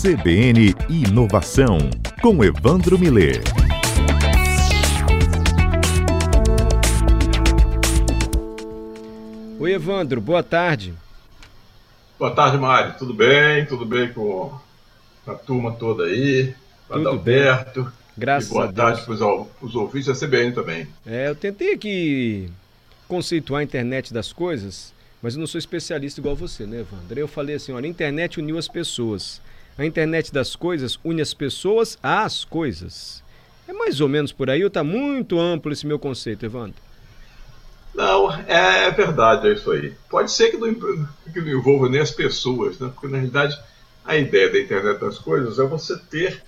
CBN 0.00 0.76
Inovação, 0.88 1.76
com 2.22 2.44
Evandro 2.44 2.96
Miller. 2.96 3.42
Oi, 9.58 9.72
Evandro, 9.72 10.20
boa 10.20 10.40
tarde. 10.40 10.94
Boa 12.16 12.30
tarde, 12.30 12.58
Mário. 12.58 12.94
Tudo 12.96 13.12
bem? 13.12 13.66
Tudo 13.66 13.84
bem 13.84 14.12
com 14.12 14.56
a 15.26 15.34
turma 15.34 15.72
toda 15.72 16.04
aí? 16.04 16.54
Tudo 16.86 17.00
Adalberto. 17.00 17.82
bem. 17.82 17.92
Graças 18.16 18.50
e 18.50 18.52
boa 18.52 18.66
a 18.66 18.72
tarde 18.72 19.04
Deus. 19.04 19.18
para 19.18 19.66
os 19.66 19.74
ouvintes 19.74 20.06
da 20.06 20.14
CBN 20.14 20.52
também. 20.52 20.86
É, 21.04 21.28
eu 21.28 21.34
tentei 21.34 21.72
aqui 21.74 22.48
conceituar 23.08 23.62
a 23.62 23.64
internet 23.64 24.14
das 24.14 24.32
coisas, 24.32 24.94
mas 25.20 25.34
eu 25.34 25.40
não 25.40 25.46
sou 25.48 25.58
especialista 25.58 26.20
igual 26.20 26.36
você, 26.36 26.66
né, 26.66 26.82
Evandro? 26.82 27.18
Eu 27.18 27.26
falei 27.26 27.56
assim, 27.56 27.72
olha, 27.72 27.86
a 27.86 27.90
internet 27.90 28.38
uniu 28.38 28.56
as 28.56 28.68
pessoas. 28.68 29.40
A 29.78 29.86
internet 29.86 30.32
das 30.32 30.56
coisas 30.56 30.98
une 31.04 31.22
as 31.22 31.32
pessoas 31.32 31.96
às 32.02 32.44
coisas. 32.44 33.22
É 33.68 33.72
mais 33.72 34.00
ou 34.00 34.08
menos 34.08 34.32
por 34.32 34.50
aí 34.50 34.62
ou 34.62 34.68
está 34.68 34.82
muito 34.82 35.38
amplo 35.38 35.72
esse 35.72 35.86
meu 35.86 36.00
conceito, 36.00 36.44
Evandro? 36.44 36.82
Não, 37.94 38.28
é 38.32 38.90
verdade, 38.90 39.48
é 39.48 39.52
isso 39.52 39.70
aí. 39.70 39.94
Pode 40.10 40.32
ser 40.32 40.50
que 40.50 40.56
não, 40.56 40.74
que 41.32 41.40
não 41.40 41.48
envolva 41.48 41.88
nem 41.88 42.00
as 42.00 42.10
pessoas, 42.10 42.78
né? 42.80 42.90
Porque 42.92 43.06
na 43.06 43.18
realidade 43.18 43.56
a 44.04 44.16
ideia 44.16 44.50
da 44.50 44.58
internet 44.58 44.98
das 44.98 45.18
coisas 45.18 45.58
é 45.60 45.64
você 45.64 45.96
ter 45.96 46.42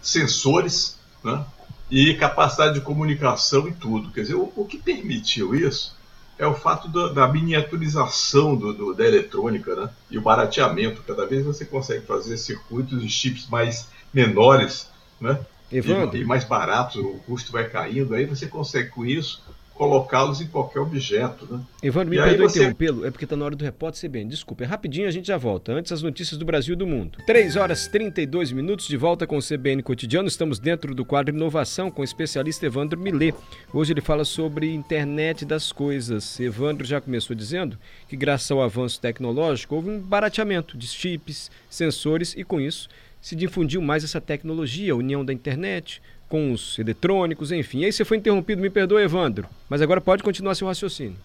sensores 0.00 0.98
né? 1.22 1.44
e 1.90 2.14
capacidade 2.14 2.74
de 2.74 2.80
comunicação 2.80 3.68
e 3.68 3.72
tudo. 3.72 4.10
Quer 4.10 4.22
dizer, 4.22 4.34
o, 4.34 4.52
o 4.56 4.64
que 4.64 4.78
permitiu 4.78 5.54
isso 5.54 5.94
é 6.38 6.46
o 6.46 6.54
fato 6.54 6.88
do, 6.88 7.12
da 7.12 7.28
miniaturização 7.28 8.56
do, 8.56 8.72
do, 8.72 8.94
da 8.94 9.06
eletrônica 9.06 9.74
né? 9.74 9.90
e 10.10 10.18
o 10.18 10.22
barateamento. 10.22 11.02
Cada 11.02 11.26
vez 11.26 11.44
você 11.44 11.64
consegue 11.64 12.06
fazer 12.06 12.36
circuitos 12.36 13.02
e 13.02 13.08
chips 13.08 13.48
mais 13.48 13.88
menores 14.12 14.90
né? 15.22 15.38
E, 15.70 15.78
e 16.18 16.24
mais 16.24 16.44
baratos, 16.44 16.96
o 16.96 17.14
custo 17.26 17.52
vai 17.52 17.66
caindo. 17.68 18.14
Aí 18.14 18.26
você 18.26 18.46
consegue 18.46 18.90
com 18.90 19.06
isso 19.06 19.42
colocá-los 19.74 20.40
em 20.40 20.46
qualquer 20.46 20.80
objeto. 20.80 21.46
Né? 21.50 21.60
Evandro, 21.82 22.10
me 22.10 22.16
perdoe 22.16 22.48
você- 22.48 22.58
interrompê-lo, 22.60 23.06
é 23.06 23.10
porque 23.10 23.24
está 23.24 23.36
na 23.36 23.44
hora 23.44 23.56
do 23.56 23.64
repórter 23.64 24.00
CBN. 24.00 24.28
Desculpa, 24.30 24.64
é 24.64 24.66
rapidinho 24.66 25.08
a 25.08 25.10
gente 25.10 25.26
já 25.26 25.36
volta. 25.36 25.72
Antes 25.72 25.90
as 25.92 26.02
notícias 26.02 26.38
do 26.38 26.44
Brasil 26.44 26.74
e 26.74 26.76
do 26.76 26.86
mundo. 26.86 27.18
3 27.26 27.56
horas 27.56 27.86
32 27.88 28.52
minutos 28.52 28.86
de 28.86 28.96
volta 28.96 29.26
com 29.26 29.36
o 29.36 29.42
CBN 29.42 29.82
Cotidiano. 29.82 30.28
Estamos 30.28 30.58
dentro 30.58 30.94
do 30.94 31.04
quadro 31.04 31.34
Inovação 31.34 31.90
com 31.90 32.02
o 32.02 32.04
especialista 32.04 32.66
Evandro 32.66 32.98
Millet. 32.98 33.36
Hoje 33.72 33.92
ele 33.92 34.00
fala 34.00 34.24
sobre 34.24 34.72
internet 34.72 35.44
das 35.44 35.72
coisas. 35.72 36.38
Evandro 36.38 36.86
já 36.86 37.00
começou 37.00 37.34
dizendo 37.34 37.78
que 38.08 38.16
graças 38.16 38.50
ao 38.50 38.62
avanço 38.62 39.00
tecnológico 39.00 39.74
houve 39.74 39.90
um 39.90 39.98
barateamento 39.98 40.76
de 40.76 40.86
chips, 40.86 41.50
sensores 41.68 42.34
e 42.36 42.44
com 42.44 42.60
isso 42.60 42.88
se 43.20 43.36
difundiu 43.36 43.80
mais 43.80 44.02
essa 44.02 44.20
tecnologia, 44.20 44.92
a 44.92 44.96
união 44.96 45.24
da 45.24 45.32
internet 45.32 46.02
com 46.32 46.50
os 46.50 46.78
eletrônicos, 46.78 47.52
enfim. 47.52 47.80
E 47.80 47.84
aí 47.84 47.92
você 47.92 48.06
foi 48.06 48.16
interrompido, 48.16 48.62
me 48.62 48.70
perdoe, 48.70 49.02
Evandro. 49.02 49.46
Mas 49.68 49.82
agora 49.82 50.00
pode 50.00 50.22
continuar 50.22 50.54
seu 50.54 50.66
raciocínio. 50.66 51.18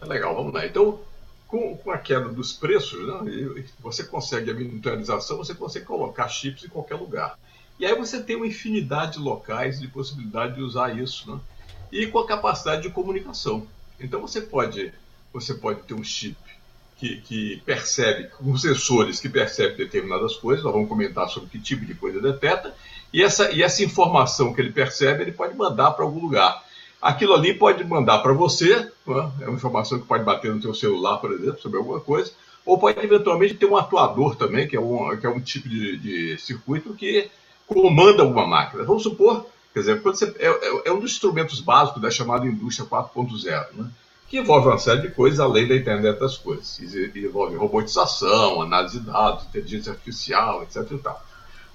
Tá 0.00 0.06
legal, 0.06 0.34
vamos 0.34 0.52
lá. 0.52 0.66
Então, 0.66 0.98
com, 1.46 1.76
com 1.76 1.92
a 1.92 1.98
queda 1.98 2.28
dos 2.28 2.52
preços, 2.52 2.98
né, 3.06 3.64
você 3.78 4.02
consegue 4.02 4.50
a 4.50 4.54
miniaturização, 4.54 5.36
você 5.36 5.54
consegue 5.54 5.86
colocar 5.86 6.26
chips 6.26 6.64
em 6.64 6.68
qualquer 6.68 6.96
lugar. 6.96 7.38
E 7.78 7.86
aí 7.86 7.94
você 7.94 8.20
tem 8.20 8.34
uma 8.34 8.46
infinidade 8.48 9.12
de 9.12 9.18
locais 9.20 9.78
de 9.78 9.86
possibilidade 9.86 10.56
de 10.56 10.62
usar 10.62 10.98
isso, 10.98 11.30
né? 11.30 11.38
E 11.92 12.08
com 12.08 12.18
a 12.18 12.26
capacidade 12.26 12.82
de 12.82 12.90
comunicação. 12.90 13.68
Então 14.00 14.20
você 14.20 14.40
pode, 14.40 14.92
você 15.32 15.54
pode 15.54 15.82
ter 15.82 15.94
um 15.94 16.02
chip 16.02 16.36
que, 16.96 17.20
que 17.20 17.62
percebe, 17.64 18.26
com 18.30 18.56
sensores 18.56 19.20
que 19.20 19.28
percebem 19.28 19.76
determinadas 19.76 20.34
coisas, 20.34 20.64
nós 20.64 20.72
vamos 20.72 20.88
comentar 20.88 21.28
sobre 21.28 21.48
que 21.50 21.60
tipo 21.60 21.86
de 21.86 21.94
coisa 21.94 22.20
detecta, 22.20 22.74
e 23.12 23.22
essa, 23.22 23.50
e 23.50 23.62
essa 23.62 23.82
informação 23.82 24.52
que 24.52 24.60
ele 24.60 24.72
percebe, 24.72 25.22
ele 25.22 25.32
pode 25.32 25.56
mandar 25.56 25.92
para 25.92 26.04
algum 26.04 26.20
lugar. 26.20 26.62
Aquilo 27.00 27.34
ali 27.34 27.54
pode 27.54 27.82
mandar 27.82 28.18
para 28.18 28.32
você, 28.32 28.76
né? 29.06 29.32
é 29.40 29.48
uma 29.48 29.56
informação 29.56 29.98
que 29.98 30.06
pode 30.06 30.22
bater 30.22 30.54
no 30.54 30.60
teu 30.60 30.74
celular, 30.74 31.16
por 31.18 31.32
exemplo, 31.32 31.60
sobre 31.60 31.78
alguma 31.78 32.00
coisa, 32.00 32.30
ou 32.64 32.78
pode 32.78 33.00
eventualmente 33.00 33.54
ter 33.54 33.66
um 33.66 33.76
atuador 33.76 34.36
também, 34.36 34.68
que 34.68 34.76
é 34.76 34.80
um, 34.80 35.16
que 35.16 35.26
é 35.26 35.30
um 35.30 35.40
tipo 35.40 35.68
de, 35.68 35.96
de 35.96 36.38
circuito 36.38 36.94
que 36.94 37.30
comanda 37.66 38.22
alguma 38.22 38.46
máquina. 38.46 38.84
Vamos 38.84 39.02
supor, 39.02 39.46
quer 39.72 39.80
dizer, 39.80 40.00
você, 40.00 40.34
é, 40.38 40.46
é- 40.48 40.82
é 40.86 40.92
um 40.92 41.00
dos 41.00 41.12
instrumentos 41.12 41.60
básicos 41.60 42.02
da 42.02 42.10
chamada 42.10 42.46
indústria 42.46 42.86
4.0, 42.86 43.66
né? 43.74 43.90
que 44.28 44.38
envolve 44.38 44.68
uma 44.68 44.78
série 44.78 45.02
de 45.02 45.10
coisas 45.10 45.40
além 45.40 45.66
da 45.66 45.74
internet 45.74 46.20
das 46.20 46.36
coisas. 46.36 46.78
Envolve 47.16 47.56
robotização, 47.56 48.62
análise 48.62 49.00
de 49.00 49.06
dados, 49.06 49.44
inteligência 49.46 49.92
artificial, 49.92 50.62
etc. 50.62 50.86
E 50.92 50.98
tal. 50.98 51.20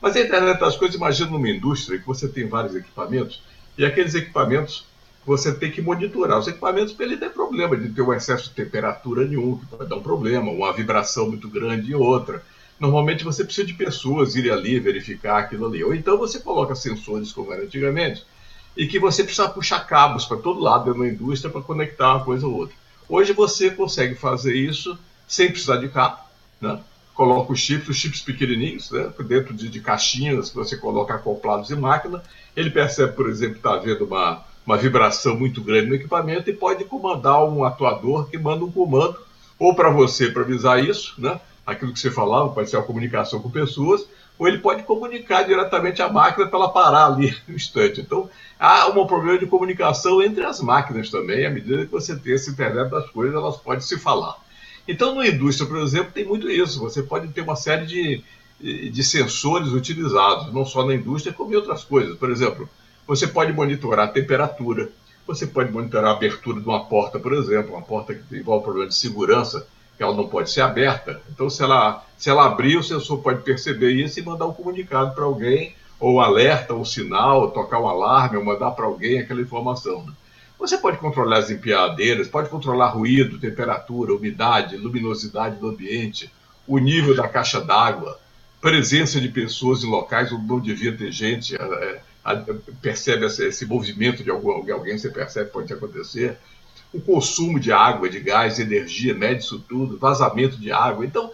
Mas 0.06 0.16
a 0.16 0.22
internet 0.22 0.60
das 0.60 0.78
coisas, 0.78 0.96
imagina 0.96 1.32
numa 1.32 1.50
indústria 1.50 1.98
que 1.98 2.06
você 2.06 2.28
tem 2.28 2.48
vários 2.48 2.76
equipamentos, 2.76 3.42
e 3.76 3.84
aqueles 3.84 4.14
equipamentos 4.14 4.86
você 5.26 5.52
tem 5.52 5.72
que 5.72 5.82
monitorar. 5.82 6.38
Os 6.38 6.48
equipamentos, 6.48 6.94
para 6.94 7.08
ele 7.08 7.18
ter 7.18 7.32
problema 7.32 7.76
de 7.76 7.90
ter 7.90 8.04
um 8.04 8.14
excesso 8.14 8.50
de 8.50 8.52
temperatura 8.52 9.26
nenhum, 9.26 9.58
que 9.58 9.66
pode 9.66 9.90
dar 9.90 9.96
um 9.96 10.04
problema, 10.04 10.52
uma 10.52 10.72
vibração 10.72 11.28
muito 11.28 11.50
grande 11.50 11.90
em 11.90 11.96
outra. 11.96 12.44
Normalmente 12.80 13.24
você 13.24 13.44
precisa 13.44 13.66
de 13.66 13.74
pessoas 13.74 14.36
irem 14.36 14.52
ali 14.52 14.80
verificar 14.80 15.40
aquilo 15.40 15.66
ali. 15.66 15.84
Ou 15.84 15.96
então 15.96 16.20
você 16.20 16.38
coloca 16.38 16.76
sensores, 16.76 17.32
como 17.32 17.52
era 17.52 17.64
antigamente, 17.64 18.24
e 18.78 18.86
que 18.86 19.00
você 19.00 19.24
precisa 19.24 19.50
puxar 19.50 19.88
cabos 19.88 20.24
para 20.24 20.38
todo 20.38 20.60
lado 20.60 20.86
dentro 20.86 21.00
da 21.00 21.08
indústria 21.08 21.52
para 21.52 21.62
conectar 21.62 22.14
uma 22.14 22.24
coisa 22.24 22.46
ou 22.46 22.54
outra. 22.54 22.76
Hoje 23.10 23.34
você 23.34 23.72
consegue 23.72 24.14
fazer 24.14 24.56
isso 24.56 24.96
sem 25.28 25.50
precisar 25.50 25.78
de 25.78 25.90
cabo, 25.90 26.20
né? 26.62 26.80
Coloca 27.16 27.54
os 27.54 27.60
chips, 27.60 27.88
os 27.88 27.96
chips 27.96 28.22
pequenininhos, 28.22 28.92
né? 28.92 29.10
dentro 29.26 29.54
de, 29.54 29.70
de 29.70 29.80
caixinhas 29.80 30.50
que 30.50 30.56
você 30.56 30.78
coloca 30.78 31.16
acoplados 31.16 31.72
em 31.72 31.76
máquina. 31.76 32.22
Ele 32.56 32.70
percebe, 32.70 33.14
por 33.14 33.30
exemplo, 33.30 33.54
que 33.54 33.60
está 33.60 33.74
havendo 33.74 34.06
uma, 34.06 34.44
uma 34.66 34.78
vibração 34.78 35.36
muito 35.36 35.62
grande 35.62 35.88
no 35.88 35.96
equipamento 35.96 36.50
e 36.50 36.54
pode 36.54 36.84
comandar 36.84 37.44
um 37.46 37.64
atuador 37.64 38.30
que 38.30 38.38
manda 38.38 38.66
um 38.66 38.72
comando 38.72 39.18
ou 39.58 39.74
para 39.74 39.90
você 39.90 40.30
para 40.30 40.42
avisar 40.42 40.84
isso, 40.84 41.16
né? 41.18 41.40
Aquilo 41.66 41.94
que 41.94 42.00
você 42.00 42.12
falava, 42.12 42.50
pode 42.50 42.70
ser 42.70 42.78
a 42.78 42.82
comunicação 42.82 43.42
com 43.42 43.50
pessoas, 43.50 44.06
ou 44.38 44.48
ele 44.48 44.60
pode 44.60 44.84
comunicar 44.84 45.44
diretamente 45.44 46.02
à 46.02 46.10
máquina 46.10 46.46
para 46.48 46.60
ela 46.60 46.70
parar 46.70 47.06
ali 47.08 47.36
no 47.48 47.56
instante. 47.56 48.02
Então, 48.02 48.30
há 48.60 48.88
um 48.88 49.08
problema 49.08 49.40
de 49.40 49.48
comunicação 49.48 50.22
entre 50.22 50.44
as 50.44 50.60
máquinas 50.60 51.10
também, 51.10 51.46
à 51.46 51.50
medida 51.50 51.86
que 51.86 51.92
você 51.92 52.16
tem 52.16 52.34
essa 52.34 52.52
internet 52.52 52.90
das 52.92 53.10
coisas, 53.10 53.36
elas 53.36 53.58
podem 53.58 53.82
se 53.82 53.98
falar. 53.98 54.38
Então, 54.88 55.16
na 55.16 55.28
indústria, 55.28 55.68
por 55.68 55.80
exemplo, 55.80 56.12
tem 56.12 56.26
muito 56.26 56.50
isso. 56.50 56.80
Você 56.80 57.02
pode 57.02 57.28
ter 57.30 57.42
uma 57.42 57.56
série 57.56 57.86
de, 57.86 58.24
de 58.90 59.04
sensores 59.04 59.70
utilizados, 59.70 60.54
não 60.54 60.66
só 60.66 60.86
na 60.86 60.94
indústria, 60.94 61.34
como 61.34 61.52
em 61.52 61.56
outras 61.56 61.84
coisas. 61.84 62.18
Por 62.18 62.30
exemplo, 62.30 62.70
você 63.08 63.28
pode 63.28 63.52
monitorar 63.52 64.08
a 64.08 64.12
temperatura, 64.12 64.90
você 65.26 65.48
pode 65.48 65.72
monitorar 65.72 66.12
a 66.12 66.16
abertura 66.16 66.62
de 66.62 66.68
uma 66.68 66.86
porta, 66.86 67.20
por 67.20 67.34
exemplo, 67.34 67.74
uma 67.74 67.82
porta 67.82 68.14
que 68.14 68.38
envolve 68.38 68.64
problema 68.64 68.90
de 68.90 68.96
segurança, 68.96 69.68
que 69.98 70.04
ela 70.04 70.16
não 70.16 70.28
pode 70.28 70.52
ser 70.52 70.62
aberta. 70.62 71.22
Então, 71.32 71.50
se 71.50 71.64
ela, 71.64 72.06
se 72.18 72.30
ela 72.30 72.46
abrir, 72.46 72.78
o 72.78 72.84
sensor 72.84 73.20
pode 73.20 73.42
perceber 73.42 73.92
isso 73.92 74.20
e 74.20 74.24
mandar 74.24 74.46
um 74.46 74.54
comunicado 74.54 75.16
para 75.16 75.24
alguém, 75.24 75.76
ou 76.00 76.20
alerta, 76.20 76.74
ou 76.74 76.86
sinal, 76.86 77.50
tocar 77.52 77.80
um 77.80 77.88
alarme, 77.88 78.38
ou 78.38 78.44
mandar 78.44 78.72
para 78.72 78.86
alguém 78.86 79.20
aquela 79.20 79.42
informação. 79.42 80.04
né? 80.04 80.14
Você 80.58 80.78
pode 80.78 80.98
controlar 80.98 81.40
as 81.40 81.52
empilhadeiras, 81.52 82.28
pode 82.28 82.50
controlar 82.50 82.90
ruído, 82.90 83.40
temperatura, 83.40 84.14
umidade, 84.14 84.78
luminosidade 84.78 85.58
do 85.58 85.68
ambiente, 85.68 86.32
o 86.68 86.78
nível 86.78 87.16
da 87.16 87.28
caixa 87.28 87.62
d'água, 87.62 88.20
presença 88.62 89.20
de 89.22 89.30
pessoas 89.30 89.84
em 89.84 89.88
locais 89.88 90.32
onde 90.32 90.48
não 90.48 90.60
devia 90.60 90.96
ter 90.96 91.12
gente, 91.12 91.56
é, 91.56 92.02
é, 92.26 92.42
percebe 92.82 93.26
esse, 93.26 93.46
esse 93.46 93.66
movimento 93.66 94.24
de 94.24 94.32
algum, 94.32 94.52
alguém, 94.72 94.98
você 94.98 95.10
percebe 95.10 95.52
pode 95.52 95.72
acontecer, 95.72 96.38
o 96.92 97.02
consumo 97.02 97.60
de 97.60 97.72
água, 97.72 98.10
de 98.10 98.20
gás, 98.20 98.56
de 98.56 98.62
energia, 98.62 99.14
mede 99.14 99.44
isso 99.44 99.60
tudo, 99.60 99.98
vazamento 99.98 100.58
de 100.58 100.72
água. 100.72 101.06
Então, 101.06 101.30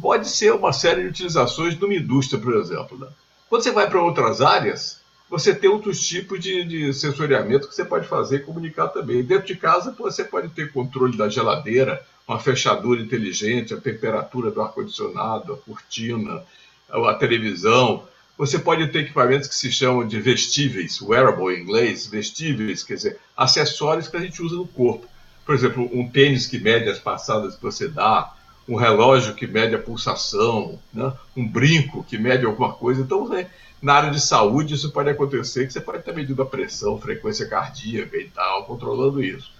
pode 0.00 0.28
ser 0.28 0.52
uma 0.52 0.72
série 0.72 1.02
de 1.02 1.08
utilizações 1.08 1.78
numa 1.78 1.94
indústria, 1.94 2.40
por 2.40 2.56
exemplo. 2.56 2.98
Né? 2.98 3.06
Quando 3.48 3.62
você 3.62 3.70
vai 3.70 3.88
para 3.88 4.02
outras 4.02 4.40
áreas, 4.40 5.00
você 5.28 5.54
tem 5.54 5.68
outros 5.68 6.06
tipos 6.06 6.38
de, 6.40 6.64
de 6.64 6.94
sensoriamento 6.94 7.68
que 7.68 7.74
você 7.74 7.84
pode 7.84 8.06
fazer 8.06 8.36
e 8.36 8.44
comunicar 8.44 8.88
também. 8.88 9.24
Dentro 9.24 9.46
de 9.46 9.56
casa, 9.56 9.94
você 9.98 10.22
pode 10.24 10.48
ter 10.50 10.72
controle 10.72 11.16
da 11.16 11.28
geladeira, 11.28 12.00
uma 12.28 12.38
fechadura 12.38 13.00
inteligente, 13.00 13.74
a 13.74 13.80
temperatura 13.80 14.50
do 14.50 14.62
ar-condicionado, 14.62 15.52
a 15.52 15.56
cortina, 15.56 16.42
a 16.88 17.14
televisão. 17.14 18.04
Você 18.38 18.58
pode 18.58 18.86
ter 18.88 19.00
equipamentos 19.00 19.48
que 19.48 19.54
se 19.54 19.72
chamam 19.72 20.06
de 20.06 20.20
vestíveis, 20.20 21.00
wearable 21.00 21.54
em 21.54 21.62
inglês, 21.62 22.06
vestíveis, 22.06 22.82
quer 22.82 22.94
dizer, 22.94 23.18
acessórios 23.36 24.08
que 24.08 24.16
a 24.16 24.20
gente 24.20 24.42
usa 24.42 24.56
no 24.56 24.66
corpo. 24.66 25.06
Por 25.44 25.54
exemplo, 25.54 25.88
um 25.92 26.08
tênis 26.08 26.46
que 26.46 26.58
mede 26.58 26.88
as 26.88 26.98
passadas 26.98 27.56
que 27.56 27.62
você 27.62 27.88
dá, 27.88 28.32
um 28.68 28.76
relógio 28.76 29.34
que 29.34 29.46
mede 29.46 29.74
a 29.74 29.78
pulsação, 29.78 30.78
né? 30.92 31.12
um 31.36 31.46
brinco 31.46 32.04
que 32.04 32.18
mede 32.18 32.44
alguma 32.44 32.72
coisa. 32.72 33.00
Então, 33.00 33.28
né, 33.28 33.48
na 33.80 33.94
área 33.94 34.10
de 34.10 34.20
saúde, 34.20 34.74
isso 34.74 34.90
pode 34.90 35.10
acontecer, 35.10 35.66
que 35.66 35.72
você 35.72 35.80
pode 35.80 35.98
estar 35.98 36.12
medindo 36.12 36.42
a 36.42 36.46
pressão, 36.46 36.98
frequência 36.98 37.46
cardíaca 37.46 38.16
e 38.16 38.28
tal, 38.28 38.64
controlando 38.64 39.22
isso. 39.22 39.52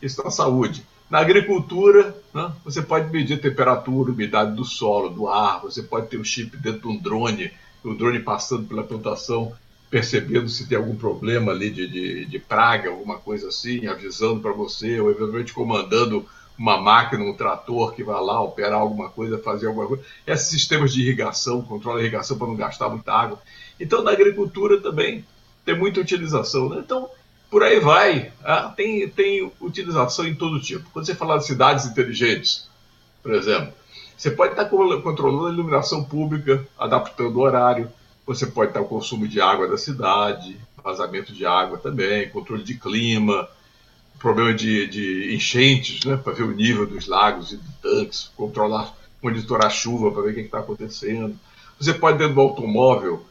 Isso 0.00 0.22
na 0.22 0.30
saúde. 0.30 0.84
Na 1.10 1.20
agricultura, 1.20 2.16
né, 2.34 2.52
você 2.64 2.82
pode 2.82 3.10
medir 3.10 3.40
temperatura, 3.40 4.12
umidade 4.12 4.54
do 4.54 4.64
solo, 4.64 5.08
do 5.08 5.28
ar, 5.28 5.60
você 5.62 5.82
pode 5.82 6.08
ter 6.08 6.18
um 6.18 6.24
chip 6.24 6.56
dentro 6.56 6.80
de 6.80 6.88
um 6.88 6.96
drone, 6.96 7.52
o 7.82 7.94
drone 7.94 8.20
passando 8.20 8.66
pela 8.66 8.82
plantação, 8.82 9.52
percebendo 9.90 10.48
se 10.48 10.66
tem 10.66 10.76
algum 10.76 10.94
problema 10.94 11.52
ali 11.52 11.70
de, 11.70 11.88
de, 11.88 12.24
de 12.26 12.38
praga, 12.38 12.90
alguma 12.90 13.18
coisa 13.18 13.48
assim, 13.48 13.86
avisando 13.86 14.40
para 14.40 14.52
você, 14.52 15.00
ou 15.00 15.10
eventualmente 15.10 15.54
comandando 15.54 16.26
uma 16.58 16.76
máquina, 16.80 17.22
um 17.22 17.32
trator 17.32 17.94
que 17.94 18.02
vai 18.02 18.20
lá 18.20 18.42
operar 18.42 18.80
alguma 18.80 19.08
coisa, 19.08 19.38
fazer 19.38 19.68
alguma 19.68 19.86
coisa. 19.86 20.02
Esses 20.26 20.48
sistemas 20.48 20.92
de 20.92 21.02
irrigação, 21.02 21.62
controla 21.62 21.98
a 21.98 22.02
irrigação 22.02 22.36
para 22.36 22.48
não 22.48 22.56
gastar 22.56 22.88
muita 22.88 23.12
água. 23.12 23.40
Então, 23.78 24.02
na 24.02 24.10
agricultura 24.10 24.80
também 24.80 25.24
tem 25.64 25.78
muita 25.78 26.00
utilização. 26.00 26.68
Né? 26.68 26.80
Então, 26.80 27.08
por 27.48 27.62
aí 27.62 27.78
vai. 27.78 28.32
Ah, 28.42 28.72
tem, 28.76 29.08
tem 29.08 29.50
utilização 29.60 30.26
em 30.26 30.34
todo 30.34 30.60
tipo. 30.60 30.90
Quando 30.92 31.06
você 31.06 31.14
fala 31.14 31.38
de 31.38 31.46
cidades 31.46 31.86
inteligentes, 31.86 32.68
por 33.22 33.32
exemplo, 33.32 33.72
você 34.16 34.30
pode 34.32 34.52
estar 34.52 34.64
controlando 34.64 35.46
a 35.46 35.52
iluminação 35.52 36.02
pública, 36.02 36.66
adaptando 36.76 37.36
o 37.36 37.40
horário, 37.40 37.88
você 38.26 38.46
pode 38.46 38.70
estar 38.70 38.80
o 38.80 38.88
consumo 38.88 39.28
de 39.28 39.40
água 39.40 39.68
da 39.68 39.78
cidade, 39.78 40.56
vazamento 40.82 41.32
de 41.32 41.46
água 41.46 41.78
também, 41.78 42.28
controle 42.28 42.64
de 42.64 42.74
clima, 42.74 43.48
problema 44.18 44.52
de, 44.52 44.86
de 44.86 45.34
enchentes, 45.34 46.04
né, 46.04 46.16
para 46.16 46.32
ver 46.32 46.42
o 46.42 46.52
nível 46.52 46.86
dos 46.86 47.06
lagos 47.06 47.52
e 47.52 47.56
de 47.56 47.72
tanques, 47.80 48.30
controlar, 48.36 48.94
monitorar 49.22 49.66
a 49.66 49.70
chuva 49.70 50.10
para 50.10 50.22
ver 50.22 50.30
o 50.30 50.34
que 50.34 50.40
está 50.40 50.58
acontecendo. 50.58 51.38
Você 51.78 51.94
pode, 51.94 52.18
dentro 52.18 52.34
do 52.34 52.40
automóvel, 52.40 53.24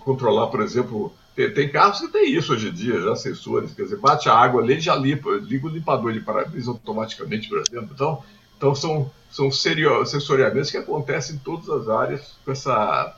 controlar, 0.00 0.46
por 0.46 0.62
exemplo, 0.62 1.12
tem, 1.36 1.52
tem, 1.52 1.68
carros 1.68 2.00
que 2.00 2.08
tem 2.08 2.32
isso 2.32 2.52
hoje 2.52 2.68
em 2.68 2.72
dia, 2.72 3.00
já 3.00 3.16
sensores, 3.16 3.72
quer 3.72 3.82
dizer, 3.82 3.96
bate 3.96 4.28
a 4.28 4.34
água 4.34 4.62
ali 4.62 4.78
já 4.80 4.94
limpa, 4.94 5.30
liga 5.42 5.66
o 5.66 5.70
limpador 5.70 6.12
de 6.12 6.20
para-brisa 6.20 6.70
automaticamente, 6.70 7.48
por 7.48 7.58
exemplo. 7.58 7.90
Então, 7.92 8.22
então 8.56 8.74
são, 8.74 9.10
são 9.30 9.50
sensoriamentos 9.50 10.70
que 10.70 10.76
acontecem 10.76 11.34
em 11.34 11.38
todas 11.38 11.68
as 11.68 11.88
áreas 11.88 12.36
com 12.44 12.52
essa, 12.52 13.16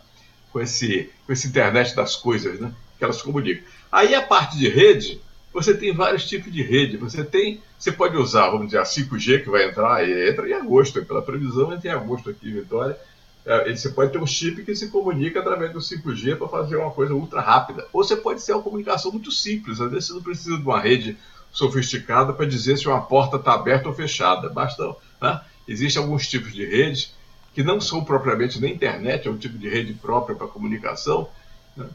com 0.53 0.61
esse, 0.61 1.11
com 1.27 1.33
internet 1.33 1.95
das 1.95 2.17
coisas, 2.17 2.59
né? 2.59 2.73
Que 2.99 3.05
elas 3.05 3.21
comunicam. 3.21 3.63
Aí 3.93 4.15
a 4.15 4.23
parte 4.23 4.57
de 4.57 4.69
rede, 4.69 5.21
você 5.57 5.75
tem 5.75 5.93
vários 5.93 6.29
tipos 6.29 6.53
de 6.53 6.63
rede. 6.63 6.97
Você 6.97 7.25
tem, 7.25 7.61
você 7.79 7.91
pode 7.91 8.17
usar, 8.17 8.51
vamos 8.51 8.67
dizer, 8.67 8.79
a 8.79 8.85
5G 8.85 9.43
que 9.43 9.51
vai 9.51 9.69
entrar, 9.69 10.09
entra 10.09 10.49
em 10.49 10.53
agosto, 10.53 11.05
pela 11.05 11.23
previsão 11.23 11.73
entra 11.73 11.89
em 11.89 11.93
agosto 11.93 12.31
aqui 12.31 12.49
em 12.49 12.55
Vitória 12.55 12.97
é, 13.47 13.73
você 13.73 13.91
pode 13.91 14.11
ter 14.11 14.19
um 14.19 14.27
chip 14.27 14.65
que 14.65 14.75
se 14.75 14.89
comunica 14.89 15.39
através 15.39 15.73
do 15.73 15.79
5G 15.79 16.37
para 16.37 16.49
fazer 16.49 16.77
uma 16.77 16.91
coisa 16.91 17.15
ultra 17.15 17.41
rápida. 17.41 17.87
Ou 17.93 18.03
você 18.03 18.17
pode 18.17 18.45
ter 18.45 18.53
uma 18.53 18.63
comunicação 18.63 19.13
muito 19.13 19.31
simples. 19.31 19.81
Às 19.81 19.89
vezes 19.89 20.09
você 20.09 20.15
não 20.15 20.23
precisa 20.23 20.57
de 20.57 20.65
uma 20.65 20.81
rede 20.81 21.17
sofisticada 21.53 22.33
para 22.33 22.45
dizer 22.45 22.77
se 22.77 22.89
uma 22.89 23.01
porta 23.01 23.37
está 23.37 23.55
aberta 23.55 23.89
ou 23.89 23.95
fechada. 23.95 24.49
Basta. 24.49 24.97
Né? 25.23 25.41
Existem 25.69 26.03
alguns 26.03 26.27
tipos 26.27 26.53
de 26.53 26.67
redes 26.67 27.15
que 27.55 27.63
não 27.63 27.81
são 27.81 28.05
propriamente 28.05 28.61
nem 28.61 28.75
internet, 28.75 29.27
é 29.27 29.31
um 29.31 29.39
tipo 29.39 29.57
de 29.57 29.69
rede 29.69 29.95
própria 29.95 30.37
para 30.37 30.49
comunicação? 30.49 31.29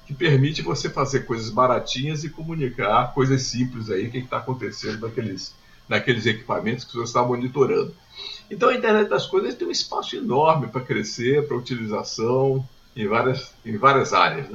Que 0.06 0.14
permite 0.14 0.62
você 0.62 0.90
fazer 0.90 1.26
coisas 1.26 1.50
baratinhas 1.50 2.24
e 2.24 2.30
comunicar 2.30 3.14
coisas 3.14 3.42
simples 3.44 3.90
aí, 3.90 4.08
o 4.08 4.12
que 4.12 4.20
está 4.20 4.38
acontecendo 4.38 5.02
naqueles, 5.02 5.54
naqueles 5.90 6.26
equipamentos 6.26 6.86
que 6.86 6.94
você 6.94 7.04
está 7.04 7.24
monitorando. 7.24 7.94
Então 8.50 8.70
a 8.70 8.76
internet 8.76 9.10
das 9.10 9.26
coisas 9.26 9.56
tem 9.56 9.68
um 9.68 9.72
espaço 9.72 10.16
enorme 10.16 10.68
para 10.68 10.82
crescer, 10.82 11.48
para 11.48 11.58
utilização 11.58 12.68
em 12.96 13.08
várias, 13.08 13.54
em 13.66 13.78
várias 13.78 14.14
áreas. 14.14 14.50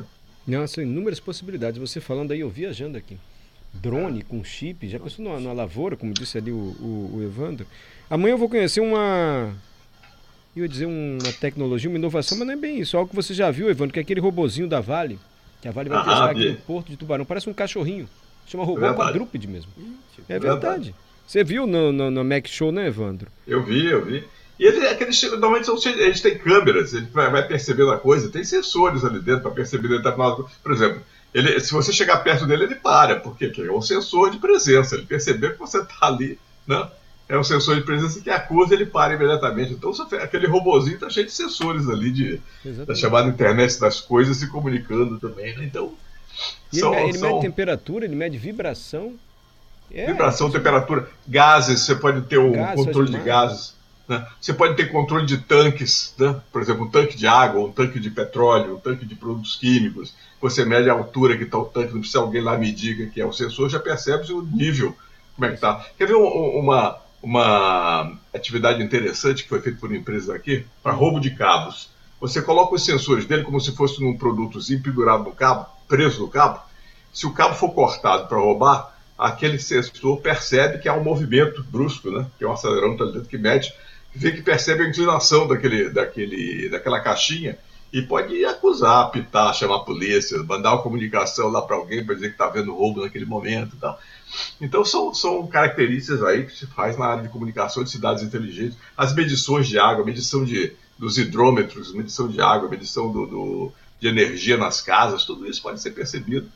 Né? 0.47 0.67
São 0.67 0.85
inúmeras 0.85 1.19
possibilidades. 1.19 1.81
Você 1.81 2.01
falando 2.01 2.33
aí, 2.33 2.41
eu 2.41 2.51
viajando 2.51 2.97
aqui. 2.97 3.19
Drone 3.75 4.23
com 4.23 4.43
chip, 4.45 4.89
já 4.89 4.99
pensou 4.99 5.25
numa, 5.25 5.41
numa 5.41 5.53
lavoura, 5.53 5.97
como 5.97 6.15
disse 6.15 6.39
ali 6.39 6.51
o, 6.51 6.55
o, 6.55 7.17
o, 7.17 7.23
Evandro? 7.23 7.67
Amanhã 8.09 8.35
eu 8.35 8.39
vou 8.39 8.49
conhecer 8.49 8.81
uma. 8.81 9.55
Eu 10.57 10.63
ia 10.63 10.69
dizer 10.69 10.87
uma 10.87 11.33
tecnologia, 11.35 11.91
uma 11.91 11.99
inovação, 11.99 12.39
mas 12.39 12.47
não 12.47 12.55
é 12.55 12.57
bem 12.57 12.81
isso. 12.81 12.97
Algo 12.97 13.11
que 13.11 13.15
você 13.15 13.35
já 13.35 13.51
viu, 13.51 13.69
Evandro, 13.69 13.93
que 13.93 13.99
é 13.99 14.03
aquele 14.03 14.21
robozinho 14.21 14.67
da 14.67 14.81
Vale, 14.81 15.19
que 15.61 15.69
a 15.69 15.71
Vale 15.71 15.91
vai 15.91 15.99
ah, 15.99 16.05
testar 16.05 16.31
aqui 16.31 16.49
no 16.49 16.57
Porto 16.57 16.89
de 16.89 16.97
Tubarão. 16.97 17.27
Parece 17.27 17.51
um 17.51 17.53
cachorrinho. 17.53 18.09
Chama 18.47 18.65
robô 18.65 18.87
é 18.87 18.95
quadrúpede 18.95 19.47
mesmo. 19.47 19.71
É 20.29 20.39
verdade. 20.39 20.61
verdade. 20.61 20.95
Você 21.27 21.45
viu 21.45 21.67
no, 21.67 21.93
no, 21.93 22.11
no 22.11 22.25
Mac 22.25 22.47
Show, 22.47 22.73
né, 22.73 22.87
Evandro? 22.87 23.31
Eu 23.47 23.63
vi, 23.63 23.85
eu 23.85 24.03
vi. 24.03 24.25
E 24.59 24.65
ele, 24.65 24.87
aqueles, 24.87 25.21
normalmente 25.23 25.67
são, 25.67 25.77
eles 25.93 26.23
têm 26.23 26.39
câmeras, 26.39 26.95
ele 26.95 27.07
vai, 27.13 27.31
vai 27.31 27.47
percebendo 27.47 27.91
a 27.91 27.99
coisa, 27.99 28.31
tem 28.31 28.43
sensores 28.43 29.05
ali 29.05 29.21
dentro 29.21 29.43
para 29.43 29.51
perceber 29.51 29.89
determinado. 29.89 30.49
Por 30.63 30.73
exemplo, 30.73 31.03
ele, 31.35 31.61
se 31.61 31.71
você 31.73 31.93
chegar 31.93 32.19
perto 32.19 32.47
dele, 32.47 32.65
ele 32.65 32.77
para, 32.77 33.17
porque 33.17 33.53
é 33.59 33.71
um 33.71 33.83
sensor 33.83 34.31
de 34.31 34.39
presença. 34.39 34.95
Ele 34.95 35.05
perceber 35.05 35.53
que 35.53 35.59
você 35.59 35.83
está 35.83 36.07
ali, 36.07 36.39
né? 36.67 36.89
É 37.29 37.37
um 37.37 37.43
sensor 37.43 37.75
de 37.75 37.83
presença 37.83 38.21
que 38.21 38.31
acusa, 38.31 38.75
ele 38.75 38.87
para 38.87 39.15
imediatamente. 39.15 39.73
Então, 39.73 39.93
aquele 40.23 40.47
robozinho 40.47 40.95
está 40.95 41.11
cheio 41.11 41.27
de 41.27 41.33
sensores 41.33 41.89
ali, 41.89 42.13
de, 42.13 42.41
da 42.87 42.95
chamada 42.95 43.29
internet 43.29 43.81
das 43.81 44.01
coisas 44.01 44.37
se 44.37 44.47
comunicando 44.49 45.19
também. 45.19 45.57
Né? 45.57 45.65
Então, 45.65 45.93
e 46.73 46.79
são, 46.79 46.95
ele, 46.95 47.11
ele 47.11 47.19
são... 47.19 47.35
mede 47.35 47.41
temperatura, 47.47 48.05
ele 48.05 48.15
mede 48.15 48.39
vibração. 48.39 49.15
É, 49.91 50.07
Vibração, 50.07 50.51
temperatura, 50.51 51.09
gases, 51.27 51.81
você 51.81 51.95
pode 51.95 52.23
ter 52.23 52.39
o 52.39 52.53
controle 52.75 53.11
de 53.11 53.19
gases. 53.19 53.75
Né? 54.09 54.25
Você 54.41 54.53
pode 54.53 54.77
ter 54.77 54.91
controle 54.91 55.27
de 55.27 55.39
tanques, 55.39 56.15
né? 56.19 56.41
por 56.53 56.63
exemplo, 56.63 56.85
um 56.85 56.91
tanque 56.91 57.17
de 57.17 57.27
água, 57.27 57.65
um 57.65 57.73
tanque 57.73 57.99
de 57.99 58.11
petróleo, 58.11 58.77
um 58.77 58.81
tanque 58.81 59.05
de 59.05 59.15
produtos 59.15 59.57
químicos. 59.57 60.15
Você 60.41 60.65
mede 60.65 60.89
a 60.91 60.93
altura 60.93 61.37
que 61.37 61.45
está 61.45 61.59
o 61.59 61.65
tanque, 61.65 61.93
não 61.93 62.01
precisa 62.01 62.21
alguém 62.21 62.43
lá 62.43 62.57
medir 62.59 63.11
que 63.11 63.21
é 63.21 63.27
o 63.27 63.33
sensor, 63.33 63.69
já 63.69 63.81
percebe 63.81 64.33
o 64.33 64.43
nível, 64.43 64.95
como 65.35 65.47
é 65.47 65.49
que 65.49 65.55
está. 65.55 65.85
Quer 65.97 66.07
ver 66.07 66.15
uma, 66.15 66.99
uma 67.27 68.17
atividade 68.33 68.81
interessante 68.81 69.43
que 69.43 69.49
foi 69.49 69.61
feita 69.61 69.81
por 69.81 69.91
uma 69.91 69.99
empresa 69.99 70.33
aqui, 70.33 70.65
para 70.81 70.93
roubo 70.93 71.19
de 71.19 71.31
cabos. 71.33 71.91
Você 72.21 72.41
coloca 72.41 72.77
os 72.77 72.85
sensores 72.85 73.25
dele 73.25 73.43
como 73.43 73.61
se 73.61 73.75
fosse 73.75 74.01
num 74.01 74.17
produtozinho 74.17 74.81
pendurado 74.81 75.25
no 75.25 75.33
cabo, 75.33 75.67
preso 75.89 76.21
no 76.21 76.29
cabo. 76.29 76.61
Se 77.13 77.27
o 77.27 77.33
cabo 77.33 77.57
for 77.57 77.71
cortado 77.71 78.29
para 78.29 78.39
roubar, 78.39 78.97
aquele 79.19 79.59
sensor 79.59 80.21
percebe 80.21 80.79
que 80.79 80.89
há 80.89 80.95
um 80.95 81.03
movimento 81.03 81.65
brusco, 81.65 82.13
né? 82.13 82.27
que 82.39 82.45
é 82.45 82.49
um 82.49 82.53
acelerômetro 82.53 83.03
ali 83.03 83.15
dentro 83.15 83.29
que 83.29 83.39
mede, 83.39 83.75
vê 84.15 84.31
que 84.31 84.41
percebe 84.41 84.85
a 84.85 84.89
inclinação 84.89 85.49
daquele, 85.49 85.91
daquele, 85.91 86.69
daquela 86.69 87.01
caixinha 87.01 87.59
e 87.97 88.03
pode 88.03 88.45
acusar, 88.45 89.05
apitar, 89.05 89.55
chamar 89.55 89.77
a 89.77 89.81
polícia, 89.81 90.43
mandar 90.43 90.75
uma 90.75 90.83
comunicação 90.83 91.49
lá 91.49 91.63
para 91.63 91.77
alguém 91.77 92.05
para 92.05 92.15
dizer 92.15 92.29
que 92.29 92.35
está 92.35 92.47
vendo 92.47 92.75
roubo 92.75 93.01
naquele 93.01 93.25
momento 93.25 93.75
e 93.75 93.79
tal. 93.79 93.99
Então 94.61 94.85
são, 94.85 95.15
são 95.15 95.47
características 95.47 96.23
aí 96.23 96.45
que 96.45 96.55
se 96.55 96.67
faz 96.67 96.99
na 96.99 97.07
área 97.07 97.23
de 97.23 97.31
comunicação 97.31 97.83
de 97.83 97.91
cidades 97.91 98.23
inteligentes. 98.23 98.77
As 98.95 99.15
medições 99.15 99.67
de 99.67 99.79
água, 99.79 100.05
medição 100.05 100.45
de, 100.45 100.75
dos 100.99 101.17
hidrômetros, 101.17 101.95
medição 101.95 102.29
de 102.29 102.39
água, 102.39 102.69
medição 102.69 103.11
do, 103.11 103.27
do, 103.27 103.73
de 103.99 104.09
energia 104.09 104.59
nas 104.59 104.83
casas, 104.83 105.25
tudo 105.25 105.49
isso 105.49 105.63
pode 105.63 105.81
ser 105.81 105.93
percebido 105.93 106.47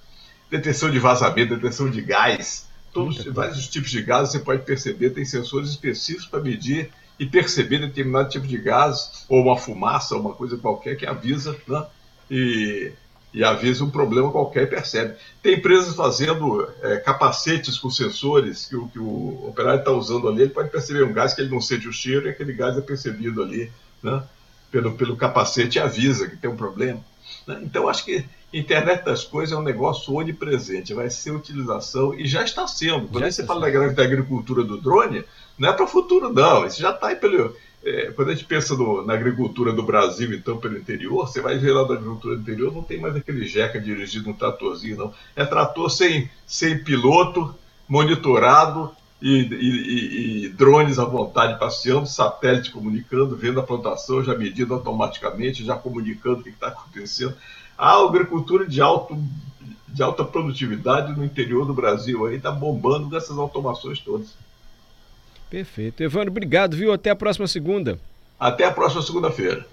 deteção 0.51 0.91
de 0.91 0.99
vazamento, 0.99 1.55
deteção 1.55 1.89
de 1.89 2.03
gás, 2.03 2.69
todos 2.93 3.25
vários 3.25 3.67
tipos 3.67 3.91
de 3.91 4.03
gás 4.03 4.31
você 4.31 4.41
pode 4.41 4.63
perceber, 4.67 5.09
tem 5.09 5.25
sensores 5.25 5.71
específicos 5.71 6.27
para 6.27 6.41
medir 6.41 6.91
e 7.21 7.27
perceber 7.27 7.81
determinado 7.81 8.31
tipo 8.31 8.47
de 8.47 8.57
gás, 8.57 9.27
ou 9.29 9.43
uma 9.43 9.59
fumaça, 9.59 10.15
ou 10.15 10.23
uma 10.23 10.33
coisa 10.33 10.57
qualquer 10.57 10.97
que 10.97 11.05
avisa, 11.05 11.55
né? 11.69 11.87
E, 12.31 12.93
e 13.35 13.45
avisa 13.45 13.85
um 13.85 13.91
problema 13.91 14.33
qualquer 14.33 14.63
e 14.63 14.67
percebe. 14.67 15.17
Tem 15.43 15.57
empresas 15.57 15.95
fazendo 15.95 16.67
é, 16.81 16.97
capacetes 16.97 17.77
com 17.77 17.91
sensores 17.91 18.65
que 18.65 18.75
o, 18.75 18.89
que 18.89 18.99
o 18.99 19.47
operário 19.47 19.81
está 19.81 19.91
usando 19.93 20.29
ali, 20.29 20.43
ele 20.43 20.51
pode 20.51 20.71
perceber 20.71 21.05
um 21.05 21.13
gás 21.13 21.35
que 21.35 21.43
ele 21.43 21.51
não 21.51 21.61
sente 21.61 21.87
o 21.87 21.93
cheiro 21.93 22.27
e 22.27 22.31
aquele 22.31 22.55
gás 22.55 22.79
é 22.79 22.81
percebido 22.81 23.43
ali, 23.43 23.71
né? 24.03 24.23
Pelo, 24.71 24.93
pelo 24.95 25.15
capacete 25.15 25.77
e 25.77 25.81
avisa 25.81 26.27
que 26.27 26.39
tem 26.39 26.49
um 26.49 26.57
problema. 26.57 27.05
Né? 27.47 27.61
Então, 27.63 27.89
acho 27.89 28.05
que 28.05 28.25
internet 28.53 29.05
das 29.05 29.25
coisas 29.25 29.57
é 29.57 29.59
um 29.59 29.63
negócio 29.63 30.13
onipresente, 30.15 30.95
vai 30.95 31.09
ser 31.09 31.31
utilização 31.31 32.13
e 32.15 32.27
já 32.27 32.43
está 32.43 32.67
sendo. 32.67 33.09
Quando 33.09 33.25
já 33.25 33.31
você 33.31 33.47
fala 33.47 33.71
da, 33.71 33.89
da 33.89 34.03
agricultura 34.03 34.65
do 34.65 34.81
drone, 34.81 35.25
não 35.59 35.69
é 35.69 35.73
para 35.73 35.85
o 35.85 35.89
futuro, 35.89 36.33
não. 36.33 36.67
Isso 36.67 36.81
já 36.81 36.91
está 36.91 37.09
aí 37.09 37.17
pelo. 37.17 37.55
É, 37.83 38.13
quando 38.13 38.29
a 38.29 38.35
gente 38.35 38.45
pensa 38.45 38.75
no, 38.75 39.05
na 39.07 39.15
agricultura 39.15 39.73
do 39.73 39.83
Brasil, 39.83 40.35
então, 40.35 40.59
pelo 40.59 40.77
interior, 40.77 41.27
você 41.27 41.41
vai 41.41 41.57
ver 41.59 41.73
lá 41.73 41.85
da 41.85 41.95
agricultura 41.95 42.37
do 42.37 42.43
interior, 42.43 42.75
não 42.75 42.83
tem 42.83 43.01
mais 43.01 43.17
aquele 43.17 43.47
jeca 43.47 43.81
dirigido 43.81 44.29
um 44.29 44.35
tratorzinho, 44.35 44.97
não. 44.97 45.15
É 45.35 45.45
trator 45.45 45.89
sem, 45.91 46.29
sem 46.47 46.83
piloto, 46.83 47.55
monitorado 47.89 48.95
e, 49.21 49.43
e, 49.43 50.45
e, 50.45 50.49
drones 50.49 50.99
à 50.99 51.05
vontade 51.05 51.59
passeando, 51.59 52.07
satélite 52.07 52.71
comunicando, 52.71 53.37
vendo 53.37 53.61
a 53.61 53.63
plantação, 53.63 54.25
já 54.25 54.35
medindo 54.35 54.75
automaticamente, 54.75 55.65
já 55.65 55.75
comunicando 55.77 56.41
o 56.41 56.43
que 56.43 56.51
está 56.51 56.69
acontecendo 56.69 57.37
a 57.81 57.97
agricultura 58.05 58.67
de, 58.67 58.83
alto, 58.83 59.17
de 59.89 60.03
alta 60.03 60.23
produtividade 60.23 61.17
no 61.17 61.25
interior 61.25 61.65
do 61.65 61.73
Brasil 61.73 62.27
aí 62.27 62.37
está 62.37 62.51
bombando 62.51 63.09
dessas 63.09 63.39
automações 63.39 63.99
todas. 63.99 64.35
Perfeito. 65.49 66.03
Evandro, 66.03 66.31
obrigado, 66.31 66.77
viu? 66.77 66.93
Até 66.93 67.09
a 67.09 67.17
próxima 67.17 67.47
segunda. 67.47 67.99
Até 68.39 68.67
a 68.67 68.71
próxima 68.71 69.01
segunda-feira. 69.01 69.67